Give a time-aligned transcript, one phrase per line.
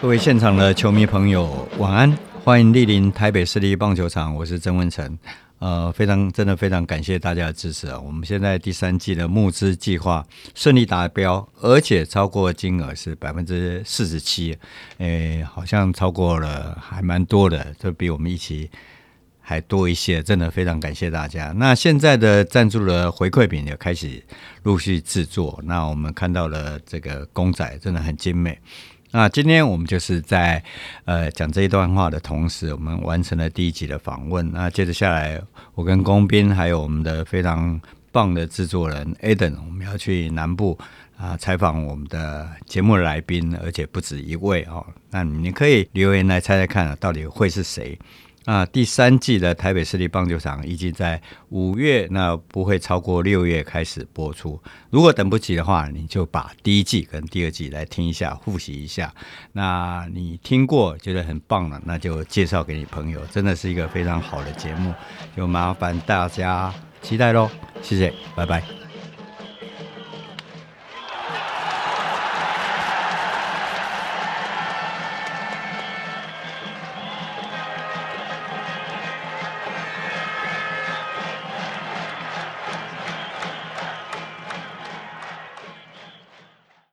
[0.00, 2.18] 各位现场的球迷朋友，晚安！
[2.42, 5.18] 欢迎莅临台北市立棒球场，我是曾文成。
[5.58, 8.00] 呃，非常真的非常感谢大家的支持啊！
[8.00, 14.56] 我们现在第三季的募资计划顺利达标，而且超过金额是百分之四十七，
[14.96, 18.70] 诶，好像超过了，还蛮多的，就比我们一起
[19.38, 21.52] 还多一些，真的非常感谢大家。
[21.54, 24.22] 那现在的赞助的回馈品也开始
[24.62, 28.58] 陆续制作，那我们看到了这个公仔，真的很精美。
[29.12, 30.62] 那今天我们就是在
[31.04, 34.48] 呃讲这一段话的同时，我们完成了第一集的访问。
[34.52, 35.40] 那接着下来，
[35.74, 37.80] 我跟工斌还有我们的非常
[38.12, 40.78] 棒的制作人 Eden，我们要去南部
[41.16, 44.86] 啊采访我们的节目来宾，而且不止一位哦。
[45.10, 47.98] 那你可以留言来猜猜看，到底会是谁？
[48.46, 54.60] 啊，第三季的台北市立棒球场已经在五月，那不会超过六月开始播出。
[54.88, 59.14] 如果等不及的话，你就把第一季跟第二季来听一下，复习一下。
[59.52, 64.92] 那你听过觉得很棒了，那就介绍给你朋友，真的是一个非常好的节目，
[65.36, 67.48] 就麻烦大家期待喽。
[67.82, 68.89] 谢谢，拜拜。